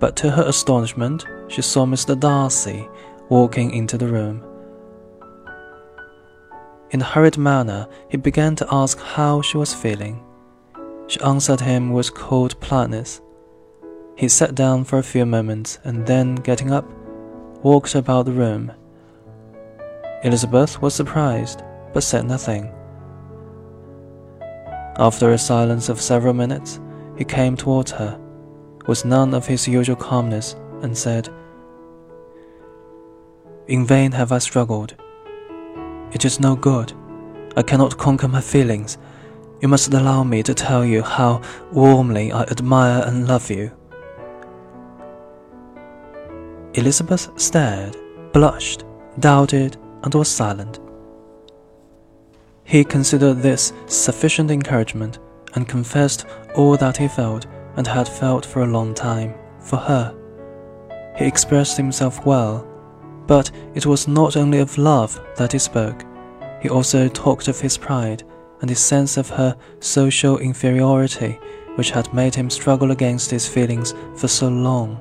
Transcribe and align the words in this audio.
but 0.00 0.16
to 0.16 0.30
her 0.30 0.42
astonishment, 0.42 1.24
she 1.48 1.62
saw 1.62 1.86
Mr. 1.86 2.18
Darcy 2.18 2.88
walking 3.28 3.72
into 3.72 3.96
the 3.96 4.08
room. 4.08 4.42
In 6.90 7.02
a 7.02 7.04
hurried 7.04 7.38
manner, 7.38 7.86
he 8.08 8.16
began 8.16 8.56
to 8.56 8.66
ask 8.72 8.98
how 8.98 9.42
she 9.42 9.56
was 9.56 9.72
feeling. 9.72 10.24
She 11.06 11.20
answered 11.20 11.60
him 11.60 11.92
with 11.92 12.14
cold 12.14 12.58
politeness. 12.60 13.20
He 14.16 14.28
sat 14.28 14.54
down 14.54 14.84
for 14.84 14.98
a 14.98 15.02
few 15.02 15.24
moments 15.24 15.78
and 15.84 16.06
then, 16.06 16.34
getting 16.34 16.72
up, 16.72 16.84
walked 17.62 17.94
about 17.94 18.26
the 18.26 18.32
room. 18.32 18.72
Elizabeth 20.24 20.82
was 20.82 20.94
surprised, 20.94 21.62
but 21.92 22.02
said 22.02 22.26
nothing. 22.26 22.72
After 24.98 25.30
a 25.30 25.38
silence 25.38 25.88
of 25.88 26.00
several 26.00 26.34
minutes, 26.34 26.80
he 27.16 27.24
came 27.24 27.56
towards 27.56 27.92
her, 27.92 28.19
with 28.90 29.04
none 29.04 29.32
of 29.34 29.46
his 29.46 29.68
usual 29.68 29.94
calmness, 29.94 30.56
and 30.82 30.98
said, 30.98 31.28
In 33.68 33.86
vain 33.86 34.10
have 34.10 34.32
I 34.32 34.38
struggled. 34.38 34.96
It 36.10 36.24
is 36.24 36.40
no 36.40 36.56
good. 36.56 36.92
I 37.56 37.62
cannot 37.62 37.98
conquer 37.98 38.26
my 38.26 38.40
feelings. 38.40 38.98
You 39.60 39.68
must 39.68 39.94
allow 39.94 40.24
me 40.24 40.42
to 40.42 40.54
tell 40.54 40.84
you 40.84 41.02
how 41.02 41.40
warmly 41.70 42.32
I 42.32 42.42
admire 42.42 43.04
and 43.06 43.28
love 43.28 43.48
you. 43.48 43.70
Elizabeth 46.74 47.30
stared, 47.36 47.96
blushed, 48.32 48.82
doubted, 49.20 49.76
and 50.02 50.12
was 50.16 50.28
silent. 50.28 50.80
He 52.64 52.82
considered 52.82 53.34
this 53.34 53.72
sufficient 53.86 54.50
encouragement 54.50 55.20
and 55.54 55.68
confessed 55.68 56.26
all 56.56 56.76
that 56.78 56.96
he 56.96 57.06
felt 57.06 57.46
and 57.80 57.86
had 57.86 58.06
felt 58.06 58.44
for 58.44 58.60
a 58.60 58.66
long 58.66 58.92
time 58.92 59.32
for 59.58 59.78
her. 59.78 60.14
He 61.16 61.24
expressed 61.24 61.78
himself 61.78 62.26
well, 62.26 62.68
but 63.26 63.50
it 63.74 63.86
was 63.86 64.06
not 64.06 64.36
only 64.36 64.58
of 64.58 64.76
love 64.76 65.18
that 65.38 65.52
he 65.52 65.58
spoke. 65.58 66.04
He 66.60 66.68
also 66.68 67.08
talked 67.08 67.48
of 67.48 67.58
his 67.58 67.78
pride 67.78 68.22
and 68.60 68.68
his 68.68 68.80
sense 68.80 69.16
of 69.16 69.30
her 69.30 69.56
social 69.78 70.36
inferiority, 70.36 71.40
which 71.76 71.90
had 71.90 72.12
made 72.12 72.34
him 72.34 72.50
struggle 72.50 72.90
against 72.90 73.30
his 73.30 73.48
feelings 73.48 73.94
for 74.14 74.28
so 74.28 74.50
long. 74.50 75.00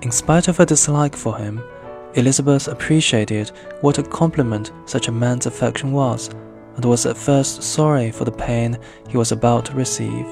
In 0.00 0.10
spite 0.10 0.48
of 0.48 0.56
her 0.56 0.64
dislike 0.64 1.14
for 1.14 1.36
him, 1.36 1.62
Elizabeth 2.14 2.66
appreciated 2.66 3.50
what 3.82 3.98
a 3.98 4.02
compliment 4.02 4.72
such 4.86 5.08
a 5.08 5.12
man's 5.12 5.44
affection 5.44 5.92
was, 5.92 6.30
and 6.76 6.84
was 6.84 7.06
at 7.06 7.16
first 7.16 7.62
sorry 7.62 8.10
for 8.10 8.24
the 8.24 8.32
pain 8.32 8.78
he 9.08 9.16
was 9.16 9.32
about 9.32 9.66
to 9.66 9.74
receive. 9.74 10.26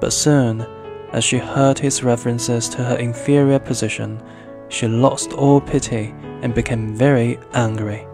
But 0.00 0.12
soon, 0.12 0.66
as 1.12 1.24
she 1.24 1.38
heard 1.38 1.78
his 1.78 2.02
references 2.02 2.68
to 2.70 2.84
her 2.84 2.96
inferior 2.96 3.58
position, 3.58 4.22
she 4.68 4.88
lost 4.88 5.32
all 5.32 5.60
pity 5.60 6.14
and 6.42 6.54
became 6.54 6.94
very 6.94 7.38
angry. 7.52 8.06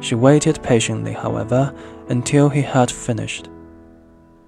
She 0.00 0.14
waited 0.14 0.62
patiently, 0.62 1.12
however, 1.12 1.74
until 2.08 2.48
he 2.48 2.62
had 2.62 2.90
finished. 2.90 3.48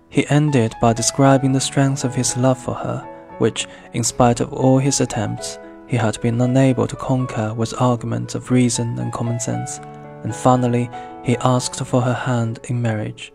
He 0.08 0.28
ended 0.28 0.74
by 0.80 0.92
describing 0.92 1.52
the 1.52 1.60
strength 1.60 2.04
of 2.04 2.14
his 2.14 2.36
love 2.36 2.62
for 2.62 2.74
her 2.74 3.14
which, 3.38 3.66
in 3.92 4.04
spite 4.04 4.40
of 4.40 4.52
all 4.52 4.78
his 4.78 5.00
attempts, 5.00 5.58
he 5.88 5.96
had 5.96 6.20
been 6.20 6.40
unable 6.40 6.86
to 6.86 6.96
conquer 6.96 7.52
with 7.54 7.80
arguments 7.80 8.34
of 8.34 8.50
reason 8.50 8.98
and 8.98 9.12
common 9.12 9.40
sense, 9.40 9.78
and 10.22 10.34
finally 10.34 10.90
he 11.24 11.36
asked 11.38 11.84
for 11.84 12.00
her 12.00 12.14
hand 12.14 12.60
in 12.64 12.80
marriage. 12.80 13.32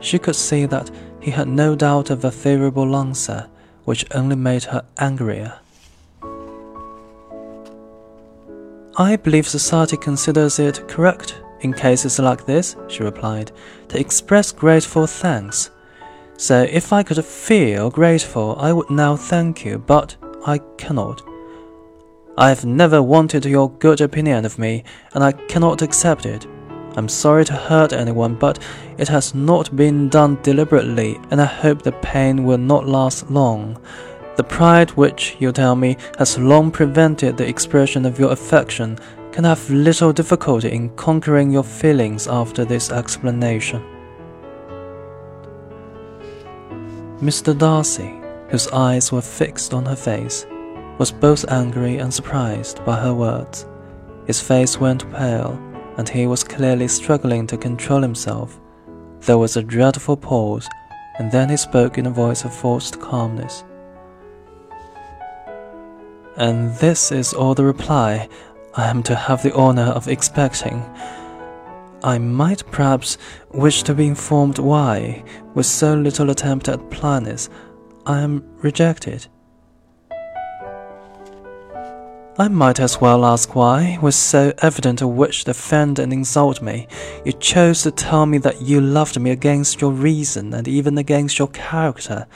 She 0.00 0.18
could 0.18 0.36
see 0.36 0.66
that 0.66 0.90
he 1.20 1.30
had 1.30 1.48
no 1.48 1.74
doubt 1.74 2.10
of 2.10 2.24
a 2.24 2.30
favorable 2.30 2.96
answer, 2.96 3.48
which 3.84 4.06
only 4.14 4.36
made 4.36 4.64
her 4.64 4.84
angrier. 4.98 5.58
I 8.96 9.16
believe 9.16 9.46
society 9.48 9.96
considers 9.96 10.58
it 10.58 10.88
correct 10.88 11.42
in 11.60 11.72
cases 11.72 12.18
like 12.18 12.46
this, 12.46 12.76
she 12.88 13.02
replied, 13.02 13.52
to 13.88 13.98
express 14.00 14.52
grateful 14.52 15.06
thanks 15.06 15.70
so 16.40 16.62
if 16.62 16.90
I 16.90 17.02
could 17.02 17.22
feel 17.22 17.90
grateful, 17.90 18.56
I 18.58 18.72
would 18.72 18.88
now 18.88 19.14
thank 19.14 19.62
you, 19.62 19.76
but 19.76 20.16
I 20.46 20.58
cannot. 20.78 21.22
I 22.38 22.48
have 22.48 22.64
never 22.64 23.02
wanted 23.02 23.44
your 23.44 23.70
good 23.70 24.00
opinion 24.00 24.44
of 24.44 24.58
me, 24.58 24.84
and 25.12 25.22
I 25.22 25.32
cannot 25.32 25.82
accept 25.82 26.24
it. 26.24 26.46
I'm 26.96 27.08
sorry 27.08 27.44
to 27.44 27.52
hurt 27.52 27.92
anyone, 27.92 28.34
but 28.34 28.58
it 28.98 29.08
has 29.08 29.34
not 29.34 29.76
been 29.76 30.08
done 30.08 30.38
deliberately, 30.42 31.20
and 31.30 31.40
I 31.40 31.44
hope 31.44 31.82
the 31.82 31.92
pain 31.92 32.44
will 32.44 32.58
not 32.58 32.88
last 32.88 33.30
long. 33.30 33.78
The 34.36 34.44
pride 34.44 34.90
which, 34.92 35.36
you 35.38 35.52
tell 35.52 35.76
me, 35.76 35.96
has 36.18 36.38
long 36.38 36.70
prevented 36.70 37.36
the 37.36 37.46
expression 37.46 38.06
of 38.06 38.18
your 38.18 38.32
affection 38.32 38.98
can 39.32 39.44
have 39.44 39.70
little 39.70 40.12
difficulty 40.12 40.72
in 40.72 40.90
conquering 40.96 41.50
your 41.50 41.62
feelings 41.62 42.26
after 42.26 42.64
this 42.64 42.90
explanation. 42.90 43.82
Mr. 47.20 47.56
Darcy, 47.56 48.19
whose 48.50 48.68
eyes 48.68 49.12
were 49.12 49.22
fixed 49.22 49.72
on 49.72 49.86
her 49.86 49.96
face, 49.96 50.46
was 50.98 51.12
both 51.12 51.50
angry 51.50 51.96
and 51.98 52.12
surprised 52.12 52.84
by 52.84 52.96
her 52.96 53.14
words. 53.14 53.66
His 54.26 54.40
face 54.40 54.78
went 54.78 55.10
pale, 55.12 55.58
and 55.96 56.08
he 56.08 56.26
was 56.26 56.44
clearly 56.44 56.88
struggling 56.88 57.46
to 57.46 57.56
control 57.56 58.02
himself. 58.02 58.60
There 59.20 59.38
was 59.38 59.56
a 59.56 59.62
dreadful 59.62 60.16
pause, 60.16 60.68
and 61.18 61.30
then 61.30 61.48
he 61.48 61.56
spoke 61.56 61.98
in 61.98 62.06
a 62.06 62.10
voice 62.10 62.44
of 62.44 62.54
forced 62.54 63.00
calmness. 63.00 63.64
And 66.36 66.74
this 66.76 67.12
is 67.12 67.32
all 67.34 67.54
the 67.54 67.64
reply 67.64 68.28
I 68.74 68.88
am 68.88 69.02
to 69.04 69.14
have 69.14 69.42
the 69.42 69.54
honor 69.54 69.90
of 69.98 70.08
expecting. 70.08 70.82
I 72.02 72.18
might 72.18 72.64
perhaps 72.70 73.18
wish 73.52 73.82
to 73.82 73.94
be 73.94 74.06
informed 74.06 74.58
why, 74.58 75.22
with 75.54 75.66
so 75.66 75.94
little 75.94 76.30
attempt 76.30 76.68
at 76.68 76.88
plainness, 76.90 77.50
I 78.10 78.22
am 78.22 78.42
rejected. 78.60 79.28
I 82.38 82.48
might 82.48 82.80
as 82.80 83.00
well 83.00 83.24
ask 83.24 83.54
why, 83.54 84.00
with 84.02 84.16
so 84.16 84.52
evident 84.58 85.00
a 85.00 85.06
wish 85.06 85.44
to 85.44 85.52
offend 85.52 86.00
and 86.00 86.12
insult 86.12 86.60
me, 86.60 86.88
you 87.24 87.32
chose 87.34 87.82
to 87.82 87.92
tell 87.92 88.26
me 88.26 88.38
that 88.38 88.62
you 88.62 88.80
loved 88.80 89.20
me 89.20 89.30
against 89.30 89.80
your 89.80 89.92
reason 89.92 90.52
and 90.54 90.66
even 90.66 90.98
against 90.98 91.38
your 91.38 91.48
character. 91.48 92.26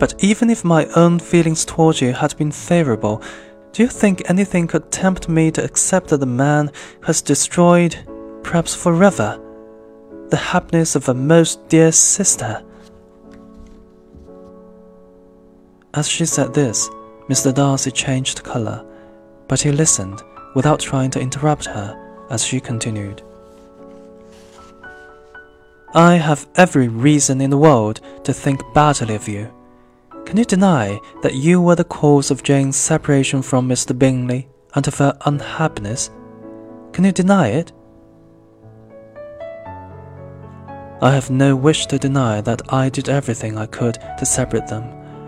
But 0.00 0.14
even 0.24 0.50
if 0.50 0.64
my 0.64 0.86
own 0.96 1.20
feelings 1.20 1.64
toward 1.64 2.00
you 2.00 2.12
had 2.12 2.36
been 2.36 2.50
favorable, 2.50 3.22
do 3.70 3.84
you 3.84 3.88
think 3.88 4.28
anything 4.28 4.66
could 4.66 4.90
tempt 4.90 5.28
me 5.28 5.52
to 5.52 5.62
accept 5.62 6.08
that 6.08 6.18
the 6.18 6.26
man 6.26 6.72
has 7.04 7.22
destroyed 7.22 7.96
perhaps 8.42 8.74
forever, 8.74 9.38
the 10.30 10.36
happiness 10.36 10.96
of 10.96 11.08
a 11.08 11.14
most 11.14 11.68
dear 11.68 11.92
sister. 11.92 12.64
As 15.94 16.08
she 16.08 16.24
said 16.24 16.54
this, 16.54 16.88
Mr. 17.28 17.52
Darcy 17.52 17.90
changed 17.90 18.44
colour, 18.44 18.84
but 19.48 19.60
he 19.60 19.72
listened 19.72 20.22
without 20.54 20.80
trying 20.80 21.10
to 21.10 21.20
interrupt 21.20 21.66
her 21.66 21.96
as 22.30 22.44
she 22.44 22.60
continued. 22.60 23.22
I 25.94 26.14
have 26.14 26.46
every 26.54 26.86
reason 26.86 27.40
in 27.40 27.50
the 27.50 27.58
world 27.58 28.00
to 28.22 28.32
think 28.32 28.62
badly 28.72 29.16
of 29.16 29.26
you. 29.26 29.52
Can 30.24 30.36
you 30.36 30.44
deny 30.44 31.00
that 31.22 31.34
you 31.34 31.60
were 31.60 31.74
the 31.74 31.82
cause 31.82 32.30
of 32.30 32.44
Jane's 32.44 32.76
separation 32.76 33.42
from 33.42 33.68
Mr. 33.68 33.98
Bingley 33.98 34.48
and 34.74 34.86
of 34.86 34.98
her 34.98 35.18
unhappiness? 35.26 36.10
Can 36.92 37.04
you 37.04 37.10
deny 37.10 37.48
it? 37.48 37.72
I 41.02 41.12
have 41.12 41.30
no 41.30 41.56
wish 41.56 41.86
to 41.86 41.98
deny 41.98 42.40
that 42.42 42.72
I 42.72 42.88
did 42.90 43.08
everything 43.08 43.58
I 43.58 43.66
could 43.66 43.98
to 44.18 44.26
separate 44.26 44.68
them, 44.68 44.84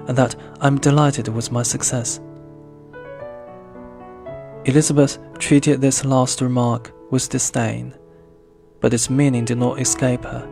and 0.06 0.16
that 0.16 0.34
I'm 0.60 0.78
delighted 0.78 1.28
with 1.28 1.52
my 1.52 1.62
success. 1.62 2.20
Elizabeth 4.64 5.18
treated 5.38 5.80
this 5.80 6.04
last 6.04 6.40
remark 6.40 6.92
with 7.10 7.28
disdain, 7.28 7.94
but 8.80 8.94
its 8.94 9.10
meaning 9.10 9.44
did 9.44 9.58
not 9.58 9.80
escape 9.80 10.24
her. 10.24 10.48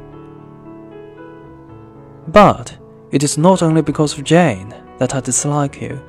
But 2.29 2.77
it 3.11 3.23
is 3.23 3.39
not 3.39 3.63
only 3.63 3.83
because 3.83 4.17
of 4.17 4.25
Jane 4.25 4.75
that 4.99 5.15
I 5.15 5.21
dislike 5.21 5.81
you. 5.81 6.01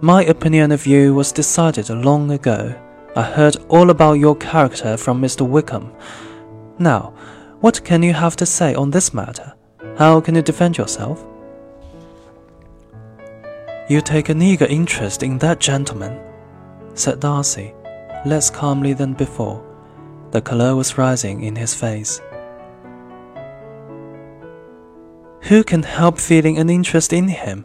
My 0.00 0.24
opinion 0.24 0.72
of 0.72 0.86
you 0.86 1.14
was 1.14 1.32
decided 1.32 1.90
long 1.90 2.30
ago. 2.30 2.74
I 3.16 3.22
heard 3.22 3.56
all 3.68 3.90
about 3.90 4.14
your 4.14 4.36
character 4.36 4.96
from 4.96 5.20
Mr. 5.20 5.46
Wickham. 5.46 5.92
Now, 6.78 7.12
what 7.60 7.84
can 7.84 8.02
you 8.02 8.12
have 8.12 8.36
to 8.36 8.46
say 8.46 8.74
on 8.74 8.90
this 8.90 9.12
matter? 9.12 9.54
How 9.96 10.20
can 10.20 10.36
you 10.36 10.42
defend 10.42 10.78
yourself? 10.78 11.26
You 13.88 14.02
take 14.02 14.28
an 14.28 14.42
eager 14.42 14.66
interest 14.66 15.22
in 15.22 15.38
that 15.38 15.60
gentleman, 15.60 16.20
said 16.92 17.20
Darcy, 17.20 17.72
less 18.26 18.50
calmly 18.50 18.92
than 18.92 19.14
before. 19.14 19.64
The 20.30 20.42
colour 20.42 20.76
was 20.76 20.98
rising 20.98 21.42
in 21.42 21.56
his 21.56 21.74
face. 21.74 22.20
Who 25.42 25.64
can 25.64 25.82
help 25.82 26.18
feeling 26.18 26.58
an 26.58 26.68
interest 26.68 27.14
in 27.14 27.28
him 27.28 27.64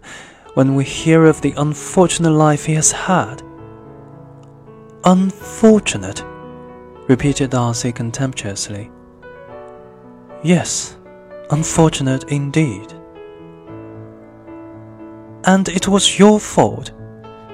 when 0.53 0.75
we 0.75 0.85
hear 0.85 1.25
of 1.25 1.41
the 1.41 1.53
unfortunate 1.57 2.31
life 2.31 2.65
he 2.65 2.75
has 2.75 2.93
had? 2.93 3.41
Unfortunate, 5.03 6.23
repeated 7.09 7.49
Darcy 7.49 7.91
contemptuously. 7.91 8.89
Yes, 10.41 10.95
unfortunate 11.51 12.31
indeed. 12.31 12.93
And 15.45 15.67
it 15.67 15.87
was 15.89 16.17
your 16.17 16.39
fault, 16.39 16.91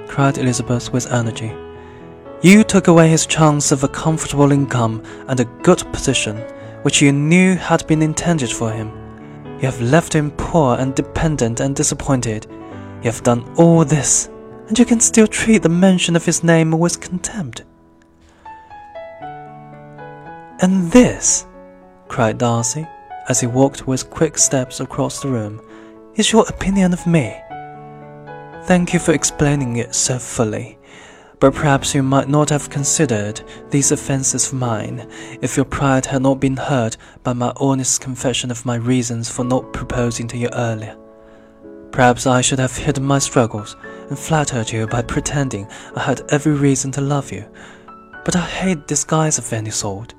cried 0.07 0.37
Elizabeth 0.37 0.93
with 0.93 1.11
energy. 1.11 1.51
You 2.41 2.63
took 2.63 2.87
away 2.87 3.09
his 3.09 3.25
chance 3.25 3.71
of 3.71 3.83
a 3.83 3.87
comfortable 3.87 4.51
income 4.51 5.03
and 5.27 5.39
a 5.39 5.45
good 5.63 5.83
position, 5.91 6.37
which 6.83 7.01
you 7.01 7.11
knew 7.11 7.55
had 7.55 7.85
been 7.87 8.01
intended 8.01 8.51
for 8.51 8.71
him. 8.71 8.91
You 9.59 9.65
have 9.65 9.81
left 9.81 10.13
him 10.13 10.31
poor 10.31 10.77
and 10.77 10.93
dependent 10.93 11.59
and 11.59 11.75
disappointed. 11.75 12.45
You 13.03 13.11
have 13.11 13.23
done 13.23 13.43
all 13.57 13.83
this, 13.83 14.29
and 14.67 14.77
you 14.77 14.85
can 14.85 14.99
still 14.99 15.27
treat 15.27 15.63
the 15.63 15.69
mention 15.69 16.15
of 16.15 16.25
his 16.25 16.43
name 16.43 16.71
with 16.71 17.01
contempt. 17.01 17.63
And 20.61 20.91
this, 20.91 21.47
cried 22.07 22.37
Darcy, 22.37 22.85
as 23.27 23.39
he 23.39 23.47
walked 23.47 23.87
with 23.87 24.09
quick 24.09 24.37
steps 24.37 24.79
across 24.79 25.21
the 25.21 25.29
room, 25.29 25.61
is 26.15 26.31
your 26.31 26.45
opinion 26.47 26.93
of 26.93 27.07
me. 27.07 27.35
Thank 28.65 28.93
you 28.93 28.99
for 28.99 29.13
explaining 29.13 29.77
it 29.77 29.95
so 29.95 30.19
fully 30.19 30.79
but 31.39 31.53
perhaps 31.53 31.95
you 31.95 32.03
might 32.03 32.27
not 32.27 32.49
have 32.49 32.69
considered 32.69 33.41
these 33.69 33.91
offences 33.91 34.47
of 34.47 34.59
mine 34.59 35.07
if 35.41 35.55
your 35.55 35.65
pride 35.65 36.05
had 36.05 36.21
not 36.21 36.39
been 36.39 36.57
hurt 36.57 36.97
by 37.23 37.33
my 37.33 37.53
honest 37.57 38.01
confession 38.01 38.51
of 38.51 38.65
my 38.65 38.75
reasons 38.75 39.29
for 39.29 39.45
not 39.45 39.71
proposing 39.71 40.27
to 40.27 40.37
you 40.37 40.49
earlier. 40.53 40.97
Perhaps 41.91 42.27
I 42.27 42.41
should 42.41 42.59
have 42.59 42.75
hidden 42.75 43.05
my 43.05 43.19
struggles 43.19 43.75
and 44.09 44.19
flattered 44.19 44.69
you 44.71 44.85
by 44.87 45.01
pretending 45.01 45.67
I 45.95 46.01
had 46.01 46.21
every 46.29 46.53
reason 46.53 46.91
to 46.93 47.01
love 47.01 47.31
you, 47.31 47.45
but 48.25 48.35
I 48.35 48.45
hate 48.45 48.87
disguise 48.87 49.37
of 49.37 49.51
any 49.53 49.71
sort, 49.71 50.13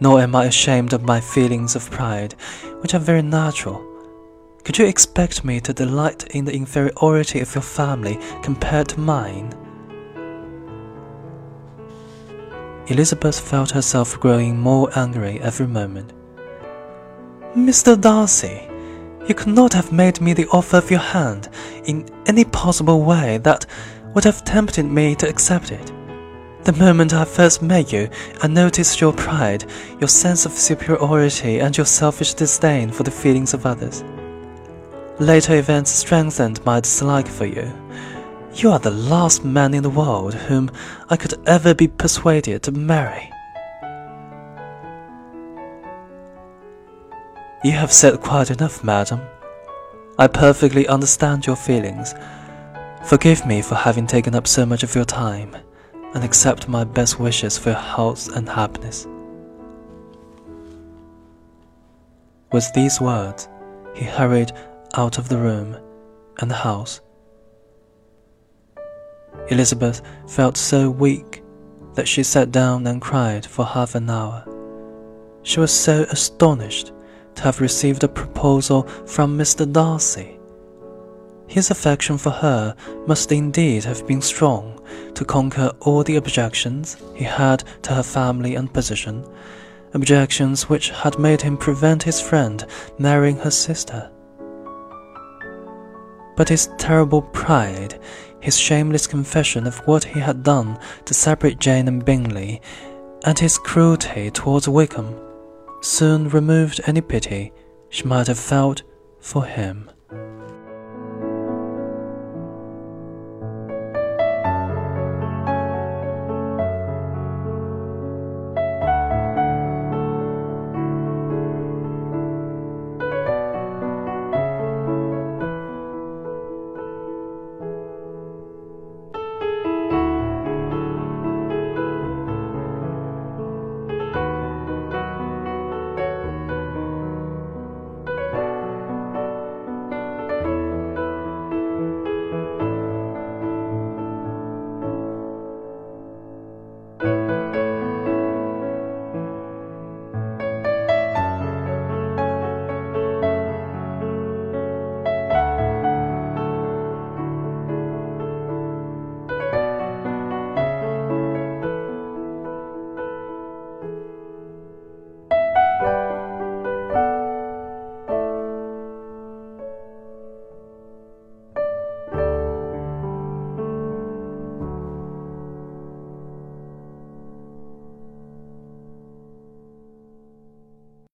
nor 0.00 0.20
am 0.20 0.34
I 0.34 0.46
ashamed 0.46 0.92
of 0.92 1.04
my 1.04 1.20
feelings 1.20 1.76
of 1.76 1.90
pride, 1.90 2.32
which 2.80 2.94
are 2.94 2.98
very 2.98 3.22
natural. 3.22 3.93
Could 4.64 4.78
you 4.78 4.86
expect 4.86 5.44
me 5.44 5.60
to 5.60 5.74
delight 5.74 6.34
in 6.34 6.46
the 6.46 6.54
inferiority 6.54 7.40
of 7.40 7.54
your 7.54 7.60
family 7.60 8.18
compared 8.42 8.88
to 8.88 9.00
mine? 9.00 9.52
Elizabeth 12.86 13.38
felt 13.38 13.72
herself 13.72 14.18
growing 14.18 14.58
more 14.58 14.88
angry 14.98 15.38
every 15.40 15.66
moment. 15.66 16.14
Mr. 17.54 18.00
Darcy, 18.00 18.66
you 19.28 19.34
could 19.34 19.52
not 19.52 19.74
have 19.74 19.92
made 19.92 20.22
me 20.22 20.32
the 20.32 20.48
offer 20.48 20.78
of 20.78 20.90
your 20.90 21.00
hand 21.00 21.50
in 21.84 22.08
any 22.24 22.44
possible 22.46 23.02
way 23.02 23.36
that 23.38 23.66
would 24.14 24.24
have 24.24 24.44
tempted 24.44 24.86
me 24.86 25.14
to 25.16 25.28
accept 25.28 25.72
it. 25.72 25.92
The 26.62 26.72
moment 26.72 27.12
I 27.12 27.26
first 27.26 27.60
met 27.60 27.92
you, 27.92 28.08
I 28.40 28.46
noticed 28.46 28.98
your 28.98 29.12
pride, 29.12 29.66
your 30.00 30.08
sense 30.08 30.46
of 30.46 30.52
superiority, 30.52 31.60
and 31.60 31.76
your 31.76 31.84
selfish 31.84 32.32
disdain 32.32 32.90
for 32.90 33.02
the 33.02 33.10
feelings 33.10 33.52
of 33.52 33.66
others. 33.66 34.02
Later 35.20 35.56
events 35.56 35.92
strengthened 35.92 36.64
my 36.64 36.80
dislike 36.80 37.28
for 37.28 37.46
you. 37.46 37.72
You 38.54 38.72
are 38.72 38.80
the 38.80 38.90
last 38.90 39.44
man 39.44 39.72
in 39.72 39.84
the 39.84 39.90
world 39.90 40.34
whom 40.34 40.70
I 41.08 41.16
could 41.16 41.34
ever 41.46 41.72
be 41.72 41.86
persuaded 41.86 42.64
to 42.64 42.72
marry. 42.72 43.30
You 47.62 47.72
have 47.72 47.92
said 47.92 48.20
quite 48.20 48.50
enough, 48.50 48.82
madam. 48.82 49.20
I 50.18 50.26
perfectly 50.26 50.86
understand 50.88 51.46
your 51.46 51.56
feelings. 51.56 52.14
Forgive 53.06 53.46
me 53.46 53.62
for 53.62 53.76
having 53.76 54.06
taken 54.06 54.34
up 54.34 54.46
so 54.48 54.66
much 54.66 54.82
of 54.82 54.94
your 54.94 55.04
time, 55.04 55.56
and 56.14 56.24
accept 56.24 56.68
my 56.68 56.84
best 56.84 57.18
wishes 57.20 57.56
for 57.56 57.70
your 57.70 57.78
health 57.78 58.34
and 58.36 58.48
happiness. 58.48 59.06
With 62.52 62.72
these 62.74 63.00
words, 63.00 63.48
he 63.94 64.04
hurried 64.04 64.52
out 64.96 65.18
of 65.18 65.28
the 65.28 65.38
room 65.38 65.76
and 66.40 66.50
the 66.50 66.54
house 66.54 67.00
Elizabeth 69.48 70.00
felt 70.26 70.56
so 70.56 70.88
weak 70.90 71.42
that 71.94 72.08
she 72.08 72.22
sat 72.22 72.50
down 72.50 72.86
and 72.86 73.00
cried 73.00 73.44
for 73.44 73.64
half 73.64 73.94
an 73.94 74.08
hour. 74.08 74.44
She 75.42 75.60
was 75.60 75.72
so 75.72 76.02
astonished 76.10 76.92
to 77.34 77.42
have 77.42 77.60
received 77.60 78.04
a 78.04 78.08
proposal 78.08 78.82
from 79.06 79.36
Mr. 79.36 79.70
Darcy. 79.70 80.38
His 81.46 81.70
affection 81.70 82.16
for 82.16 82.30
her 82.30 82.74
must 83.06 83.30
indeed 83.30 83.84
have 83.84 84.06
been 84.06 84.22
strong 84.22 84.80
to 85.14 85.24
conquer 85.24 85.70
all 85.80 86.02
the 86.02 86.16
objections 86.16 86.96
he 87.14 87.24
had 87.24 87.64
to 87.82 87.92
her 87.92 88.02
family 88.02 88.54
and 88.54 88.72
position, 88.72 89.24
objections 89.92 90.68
which 90.68 90.90
had 90.90 91.18
made 91.18 91.42
him 91.42 91.56
prevent 91.56 92.02
his 92.02 92.20
friend 92.20 92.64
marrying 92.98 93.36
her 93.36 93.50
sister. 93.50 94.10
But 96.36 96.48
his 96.48 96.68
terrible 96.78 97.22
pride 97.22 98.00
his 98.44 98.58
shameless 98.58 99.06
confession 99.06 99.66
of 99.66 99.78
what 99.86 100.04
he 100.04 100.20
had 100.20 100.42
done 100.42 100.78
to 101.06 101.14
separate 101.14 101.58
Jane 101.58 101.88
and 101.88 102.04
Bingley, 102.04 102.60
and 103.24 103.38
his 103.38 103.56
cruelty 103.56 104.30
towards 104.30 104.68
Wickham, 104.68 105.18
soon 105.80 106.28
removed 106.28 106.78
any 106.86 107.00
pity 107.00 107.54
she 107.88 108.04
might 108.04 108.26
have 108.26 108.38
felt 108.38 108.82
for 109.18 109.46
him. 109.46 109.90